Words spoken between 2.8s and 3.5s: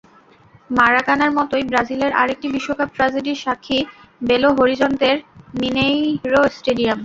ট্র্যাজেডির